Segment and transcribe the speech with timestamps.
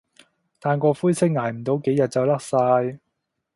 [0.59, 2.99] 但個灰色捱唔到幾日就甩晒